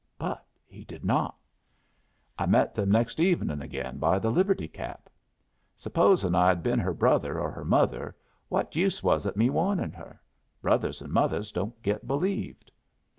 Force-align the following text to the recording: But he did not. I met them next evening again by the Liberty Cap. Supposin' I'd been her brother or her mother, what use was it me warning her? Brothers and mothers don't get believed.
But 0.17 0.43
he 0.65 0.83
did 0.83 1.05
not. 1.05 1.35
I 2.35 2.47
met 2.47 2.73
them 2.73 2.89
next 2.89 3.19
evening 3.19 3.61
again 3.61 3.99
by 3.99 4.17
the 4.17 4.31
Liberty 4.31 4.67
Cap. 4.67 5.11
Supposin' 5.77 6.33
I'd 6.33 6.63
been 6.63 6.79
her 6.79 6.95
brother 6.95 7.39
or 7.39 7.51
her 7.51 7.63
mother, 7.63 8.15
what 8.49 8.75
use 8.75 9.03
was 9.03 9.27
it 9.27 9.37
me 9.37 9.51
warning 9.51 9.91
her? 9.91 10.19
Brothers 10.59 11.03
and 11.03 11.13
mothers 11.13 11.51
don't 11.51 11.79
get 11.83 12.07
believed. 12.07 12.71